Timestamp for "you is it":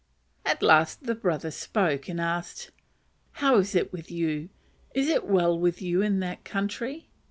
4.09-5.27